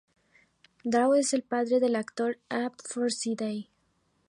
Drew 0.83 1.13
es 1.13 1.43
padre 1.47 1.79
del 1.79 1.95
actor 1.95 2.39
Abe 2.49 2.73
Forsythe. 2.83 3.69